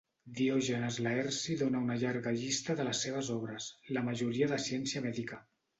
Diògenes 0.37 0.95
Laerci 1.07 1.57
dóna 1.61 1.83
una 1.89 1.99
llarga 2.05 2.35
llista 2.41 2.79
de 2.81 2.89
les 2.91 3.05
seves 3.07 3.33
obres 3.39 3.71
la 3.99 4.09
majoria 4.11 4.53
de 4.55 4.63
ciència 4.71 5.09
mèdica. 5.11 5.43